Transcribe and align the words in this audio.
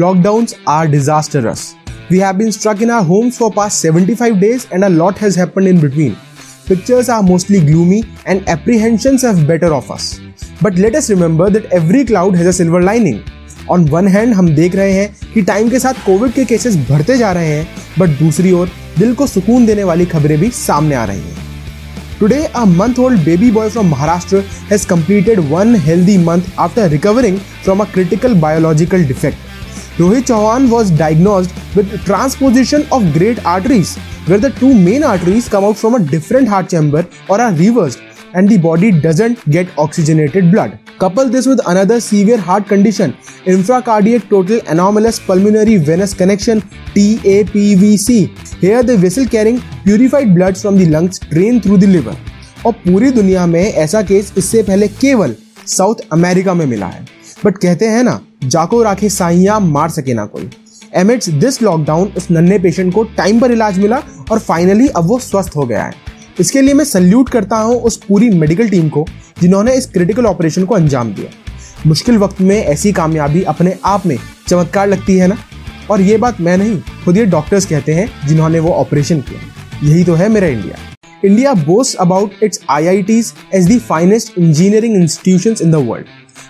lockdowns 0.00 0.52
are 0.66 0.86
disastrous. 0.86 1.74
We 2.10 2.18
have 2.20 2.38
been 2.38 2.52
stuck 2.52 2.80
in 2.80 2.90
our 2.90 3.02
homes 3.02 3.38
for 3.38 3.50
past 3.52 3.80
75 3.80 4.40
days 4.40 4.66
and 4.72 4.84
a 4.84 4.88
lot 4.88 5.18
has 5.18 5.34
happened 5.36 5.68
in 5.68 5.80
between. 5.80 6.16
Pictures 6.66 7.08
are 7.08 7.22
mostly 7.22 7.60
gloomy 7.60 8.04
and 8.26 8.48
apprehensions 8.48 9.22
have 9.22 9.46
better 9.46 9.74
of 9.74 9.90
us. 9.90 10.20
But 10.62 10.78
let 10.78 10.94
us 10.94 11.10
remember 11.10 11.50
that 11.50 11.66
every 11.80 12.04
cloud 12.04 12.34
has 12.36 12.46
a 12.46 12.56
silver 12.62 12.82
lining. 12.90 13.20
On 13.70 13.84
one 13.88 14.08
hand 14.08 14.32
हम 14.34 14.48
देख 14.54 14.74
रहे 14.74 14.92
हैं 14.92 15.32
कि 15.34 15.42
time 15.50 15.68
के 15.70 15.78
साथ 15.78 16.04
Covid 16.06 16.32
के 16.32 16.44
cases 16.44 16.76
बढ़ते 16.88 17.16
जा 17.18 17.32
रहे 17.32 17.48
हैं 17.48 17.66
बट 17.98 18.18
दूसरी 18.22 18.52
ओर 18.52 18.70
दिल 18.98 19.14
को 19.14 19.26
सुकून 19.26 19.66
देने 19.66 19.84
वाली 19.90 20.06
खबरें 20.14 20.38
भी 20.40 20.50
सामने 20.60 20.94
आ 20.94 21.04
रही 21.10 21.20
हैं 21.20 21.48
Today, 22.20 22.40
a 22.54 22.66
month 22.66 22.98
old 22.98 23.24
baby 23.26 23.50
boy 23.50 23.68
from 23.74 23.90
Maharashtra 23.90 24.40
has 24.70 24.82
completed 24.88 25.38
one 25.52 25.70
healthy 25.84 26.16
month 26.24 26.50
after 26.64 26.86
recovering 26.94 27.38
from 27.68 27.80
a 27.80 27.86
critical 27.94 28.34
biological 28.42 29.06
defect. 29.12 29.38
Rohit 30.00 30.28
Chauhan 30.28 30.70
was 30.70 30.90
diagnosed 30.90 31.54
with 31.76 32.02
transposition 32.06 32.86
of 32.90 33.12
great 33.12 33.44
arteries, 33.44 33.98
where 34.28 34.38
the 34.38 34.48
two 34.48 34.72
main 34.72 35.02
arteries 35.02 35.46
come 35.46 35.62
out 35.62 35.76
from 35.76 35.94
a 35.94 35.98
different 35.98 36.48
heart 36.48 36.70
chamber 36.70 37.06
or 37.28 37.38
are 37.38 37.52
reversed 37.52 38.00
and 38.32 38.48
the 38.48 38.56
body 38.56 38.92
doesn't 38.92 39.44
get 39.50 39.68
oxygenated 39.76 40.50
blood. 40.50 40.78
Couple 40.98 41.28
this 41.28 41.46
with 41.46 41.60
another 41.66 42.00
severe 42.00 42.38
heart 42.38 42.66
condition, 42.66 43.12
infracardiac 43.44 44.26
total 44.30 44.62
anomalous 44.68 45.18
pulmonary 45.18 45.76
venous 45.76 46.14
connection 46.14 46.62
TAPVC. 46.94 48.58
Here 48.58 48.82
the 48.82 48.96
vessel 48.96 49.26
carrying 49.26 49.62
purified 49.84 50.34
blood 50.34 50.56
from 50.56 50.78
the 50.78 50.86
lungs 50.86 51.18
drain 51.18 51.60
through 51.60 51.78
the 51.84 51.92
liver. 51.98 52.16
और 52.66 52.72
पूरी 52.88 53.10
दुनिया 53.10 53.46
में 53.46 53.62
ऐसा 53.62 54.02
case 54.08 54.32
इससे 54.38 54.62
पहले 54.62 54.88
केवल 54.88 55.34
south 55.66 56.08
America 56.12 56.54
में 56.54 56.66
मिला 56.66 56.86
है 56.86 57.19
बट 57.44 57.58
कहते 57.58 57.86
हैं 57.86 58.02
ना, 58.04 58.20
जाको 58.44 58.82
राखे 58.82 59.08
साइया 59.10 59.58
मार 59.58 59.90
सके 59.90 60.14
ना 60.14 60.24
कोई। 60.26 60.48
एमिट्स 60.94 61.28
दिस 61.30 61.60
लॉकडाउन 61.62 62.12
उस 62.16 62.30
नन्हे 62.30 62.58
पेशेंट 62.58 62.92
को 62.94 63.04
टाइम 63.16 63.40
पर 63.40 63.52
इलाज 63.52 63.78
मिला 63.78 64.02
और 64.30 64.38
फाइनली 64.38 64.88
अब 64.88 65.06
वो 65.06 65.18
स्वस्थ 65.18 65.56
हो 65.56 65.66
गया 65.66 65.84
है। 65.84 65.92
इसके 66.40 66.62
लिए 66.62 66.74
मैं 66.74 66.84
सल्यूट 66.84 67.28
करता 67.28 67.56
हूँ 67.56 67.76
उस 67.76 67.96
पूरी 67.98 68.30
मेडिकल 68.30 68.68
टीम 68.68 68.88
को, 68.88 69.06
जिन्होंने 69.40 69.74
इस 69.74 69.86
क्रिटिकल 69.86 70.26
ऑपरेशन 70.26 70.64
को 70.64 70.74
अंजाम 70.74 71.12
दिया। 71.14 71.30
मुश्किल 71.86 72.18
वक्त 72.18 72.40
में 72.40 72.56
ऐसी 72.56 72.92
कामयाबी 72.92 73.42
अपने 73.44 73.74
आप 73.84 74.06
में 74.06 74.16
चमत्कार 74.48 74.88
लगती 74.88 75.16
है 75.16 75.26
ना? 75.26 75.36
और 75.90 76.00
ये 76.00 76.16
बात 76.16 76.40
मैं 76.40 76.56
नहीं, 76.58 76.80
खुद 77.04 77.16
ये 77.16 77.24
डॉक्टर्स 77.26 77.66
कहते 77.66 77.92
हैं 77.94 78.08
जिन्होंने 78.28 78.58
वो 78.58 78.72
ऑपरेशन 78.72 79.20
किया। 79.20 79.40
यही 79.84 80.04
तो 80.04 80.14
है 80.14 80.28
मेरा 80.28 80.46
India 80.46 80.76
India 81.24 81.52
boast 81.54 81.96
about 81.96 82.42
its 82.42 82.60
IITs 83.02 83.32
as 83.54 83.68
the 83.68 83.78
finest 83.80 84.38
engineering 84.38 84.94
institution 84.96 85.56
in 85.62 85.70
the 85.70 85.86
world 85.88 86.06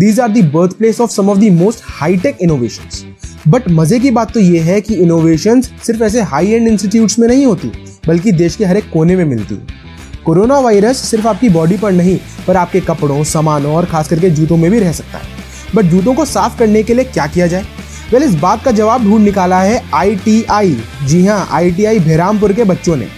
these 0.00 0.20
are 0.20 0.30
the 0.30 0.44
birth 0.54 0.76
place 0.78 1.00
of 1.00 1.10
some 1.10 1.30
of 1.30 1.38
the 1.38 1.52
most 1.52 1.82
high tech 1.90 2.38
innovation 2.42 3.14
but 3.48 3.68
मज़े 3.70 3.98
की 4.00 4.10
बात 4.10 4.32
तो 4.34 4.40
ये 4.40 4.58
है 4.60 4.80
कि 4.80 4.94
इनोवेशन 4.94 5.60
सिर्फ़ 5.60 6.02
ऐसे 6.04 6.22
हाई 6.22 6.50
एंड 6.50 6.68
इंस्टीट्यूट्स 6.68 7.18
में 7.18 7.26
नहीं 7.28 7.46
होती, 7.46 7.68
बल्कि 8.06 8.32
देश 8.32 8.56
के 8.56 8.64
हर 8.64 8.76
एक 8.76 8.90
कोने 8.90 9.16
में 9.16 9.24
मिलती 9.24 9.54
है। 9.54 9.80
कोरोना 10.24 10.58
वायरस 10.60 10.98
सिर्फ़ 11.00 11.26
आपकी 11.28 11.48
बॉडी 11.48 11.76
पर 11.76 11.92
नहीं, 11.92 12.18
पर 12.46 12.56
आपके 12.56 12.80
कपड़ों, 12.80 13.22
सामानों 13.24 13.74
और 13.74 13.86
खास 13.86 14.08
करके 14.08 14.30
जूतों 14.30 14.56
में 14.56 14.70
भी 14.70 14.78
रह 14.80 14.92
सकता 14.92 15.18
है। 15.18 15.40
बट 15.74 15.84
जूतों 15.84 16.14
को 16.14 16.24
साफ़ 16.24 16.58
करने 16.58 16.82
के 16.82 16.94
लिए 16.94 17.04
क्या 17.04 17.26
किया 17.26 17.46
जाए? 17.46 17.64
वेल 18.12 18.22
इस 18.22 18.34
बात 18.36 18.64
का 18.64 18.70
जवाब 18.70 19.04
ढूंढ 19.04 19.24
निकाला 19.24 19.60
है 19.62 19.82
आई 19.94 20.16
जी 21.04 21.24
हाँ 21.26 21.48
आई 21.52 21.98
भेरामपुर 21.98 22.52
के 22.52 22.64
बच्चों 22.64 22.96
ने। 22.96 23.08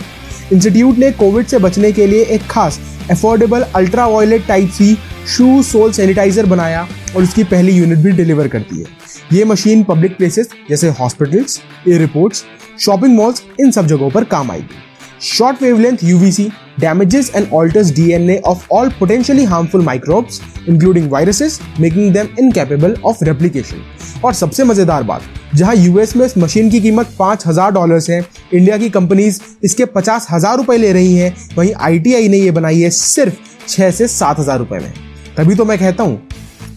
इंस्टीट्यूट 0.53 0.99
ने 0.99 1.11
कोविड 1.13 1.47
से 1.47 1.59
बचने 1.59 1.93
के 1.93 2.07
लिए 2.07 2.25
एक 2.25 2.47
खास 2.51 2.81
affordable 3.11 3.63
ultra 3.75 4.07
violet 4.07 4.47
type 4.47 4.71
C 4.71 4.97
shoe 5.27 5.63
sole 5.63 5.93
sanitiser 5.93 6.47
बनाया 6.47 6.87
और 7.17 7.23
उसकी 7.23 7.45
पहली 7.45 7.73
यूनिट 7.73 7.99
भी 7.99 8.11
डिलीवर 8.13 8.49
करती 8.49 8.81
है। 8.81 8.87
ये 9.33 9.45
मशीन 9.45 9.83
पब्लिक 9.85 10.17
प्लेसेस 10.17 10.49
जैसे 10.69 10.89
हॉस्पिटल्स 10.99 11.61
एयरपोर्ट्स 11.89 12.45
शॉपिंग 12.81 13.17
मॉल्स 13.17 13.43
इन 13.61 13.71
सब 13.71 13.87
जगहों 13.87 14.11
पर 14.11 14.25
काम 14.27 14.51
आएगी। 14.51 14.83
Short 15.23 15.63
wavelength 15.63 16.05
UVC 16.05 16.51
damages 16.79 17.29
and 17.31 17.53
alters 17.53 17.91
DNA 17.93 18.37
of 18.43 18.63
all 18.69 18.89
potentially 18.93 19.45
harmful 19.45 19.83
microbes, 19.83 20.41
including 20.67 21.09
viruses, 21.09 21.61
making 21.79 22.13
them 22.13 22.33
incapable 22.37 22.97
of 23.11 23.23
replication. 23.29 23.85
और 24.25 24.35
सबसे 24.35 24.65
मज़ेदार 24.65 25.03
बात 25.03 25.23
जहाँ 25.55 25.75
यूएस 25.77 26.17
में 26.17 26.25
इस 26.27 26.37
मशीन 26.39 26.71
की 26.71 26.81
कीमत 26.81 27.15
पाँच 27.19 27.47
हज़ार 27.47 27.71
डॉलर 27.73 28.01
है 28.11 28.21
इंडिया 28.53 28.79
की 28.79 28.91
कंपनीज़ 28.91 29.41
इसके 29.65 29.85
पचास 29.95 30.27
हज़ार 30.31 30.57
रुपए 30.57 30.77
ले 30.77 30.93
रही 30.93 31.17
हैं 31.17 31.35
वहीं 31.57 31.75
आईटीआई 31.81 32.29
ने 32.29 32.39
ये 32.39 32.51
बनाई 32.51 32.81
है 32.81 32.91
सिर्फ़ 32.93 33.35
छह 33.69 33.91
से 33.91 34.09
सात 34.09 34.39
हज़ार 34.41 34.59
रुपए 34.59 34.79
में। 34.79 34.93
तभी 35.37 35.55
तो 35.55 35.65
मैं 35.65 35.79
कहता 35.79 36.03
हूँ, 36.03 36.21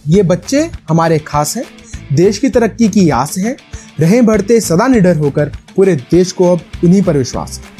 ये 0.07 0.23
बच्चे 0.23 0.69
हमारे 0.90 1.18
खास 1.19 1.56
हैं, 1.57 1.63
देश 2.13 2.38
की 2.38 2.50
तरक्की 2.50 2.88
की 2.90 3.09
आस 3.12 3.38
है, 3.38 3.56
रहें 4.00 4.25
बढ़ते 4.25 4.59
सदा 4.62 4.88
निडर 4.88 5.18
होकर 5.18 5.51
पूरे 5.75 5.95
देश 6.12 6.31
को 6.31 6.51
अब 6.51 6.62
उन्हीं 6.84 7.01
पर 7.03 7.18
विश्वास 7.18 7.59
है। 7.59 7.75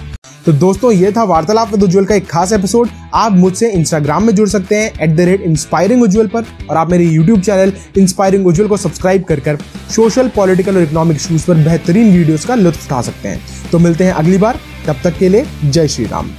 तो 0.46 0.54
दोस्तों, 0.54 0.92
ये 0.92 1.12
था 1.12 1.24
वार्तालाप 1.24 1.72
विद 1.72 1.84
उज्जवल 1.84 2.06
का 2.06 2.16
एक 2.16 2.30
खास 2.30 2.52
एपिसोड। 2.54 2.90
आप 3.14 3.32
मुझसे 3.32 3.70
इंस्टाग्राम 3.70 4.24
में 4.24 4.34
जुड़ 4.36 4.48
सकते 4.50 4.76
हैं 4.76 4.92
at 5.02 5.16
the 5.16 5.22
rate 5.22 5.42
inspiring 5.42 6.04
Ujjwal 6.04 6.28
पर, 6.28 6.46
और 6.70 6.78
आप 6.78 6.92
मेरे 6.92 7.06
यूट्यूब 7.06 7.42
चैनल 7.42 7.74
इंस्पायरिंग 7.98 8.48
उज्ज्वल 8.48 8.68
को 8.68 8.78
सब्सक्राइब 8.78 9.24
कर 9.24 9.40
कर 9.40 9.58
सोशल 9.96 10.30
पॉलिटिकल 10.36 10.76
और 10.76 10.84
इकोनॉमिक 10.84 11.18
इशूज 11.18 11.44
पर 11.44 11.64
बेहतरीन 11.64 12.12
वीडियोस 12.12 12.46
का 12.46 12.56
लुत्फ 12.56 12.86
उठा 12.86 13.02
सकते 13.02 13.30
हैं। 13.30 13.42
तो 13.72 13.80
मिलते 13.80 14.04
हैं 14.04 14.14
अगली 14.14 14.38
बार, 14.38 14.60
तब 14.88 15.02
तक 15.04 15.18
के 15.20 15.30
लिए 15.30 15.46
जय 15.64 15.88
श्री 15.88 16.06
राम। 16.06 16.32